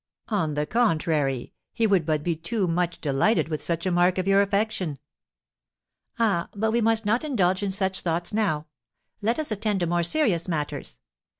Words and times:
"On 0.29 0.55
the 0.55 0.65
contrary, 0.65 1.53
he 1.73 1.85
would 1.85 2.07
but 2.07 2.23
be 2.23 2.35
too 2.35 2.65
much 2.67 2.99
delighted 3.01 3.49
with 3.49 3.61
such 3.61 3.85
a 3.85 3.91
mark 3.91 4.17
of 4.17 4.27
your 4.27 4.41
affection." 4.41 4.97
"Ah, 6.17 6.49
but 6.55 6.71
we 6.71 6.81
must 6.81 7.05
not 7.05 7.23
indulge 7.23 7.61
in 7.61 7.69
such 7.69 8.01
thoughts 8.01 8.33
now; 8.33 8.65
let 9.21 9.37
us 9.37 9.51
attend 9.51 9.79
to 9.81 9.85
more 9.85 10.01
serious 10.01 10.47
matters. 10.47 10.97